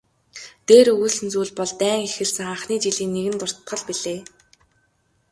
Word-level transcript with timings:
Дээр 0.67 0.87
өгүүлсэн 0.93 1.27
зүйл 1.33 1.51
бол 1.57 1.71
дайн 1.81 2.01
эхэлсэн 2.07 2.45
анхны 2.53 2.75
жилийн 2.83 3.11
нэгэн 3.13 3.35
дуртгал 3.39 3.83
билээ. 3.87 4.19